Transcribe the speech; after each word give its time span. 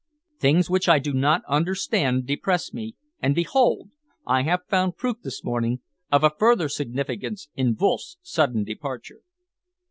Things 0.39 0.67
which 0.67 0.89
I 0.89 0.97
do 0.97 1.13
not 1.13 1.43
understand 1.47 2.25
depress 2.25 2.73
me, 2.73 2.95
and 3.21 3.35
behold! 3.35 3.91
I 4.25 4.41
have 4.41 4.65
found 4.67 4.97
proof 4.97 5.17
this 5.23 5.43
morning 5.43 5.81
of 6.11 6.23
a 6.23 6.31
further 6.39 6.69
significance 6.69 7.49
in 7.53 7.75
Wolff's 7.79 8.17
sudden 8.23 8.63
departure." 8.63 9.21